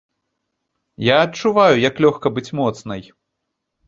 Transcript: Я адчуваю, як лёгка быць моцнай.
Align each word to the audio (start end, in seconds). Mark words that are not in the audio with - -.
Я 1.07 1.17
адчуваю, 1.25 1.75
як 1.89 2.01
лёгка 2.05 2.31
быць 2.39 2.45
моцнай. 2.61 3.01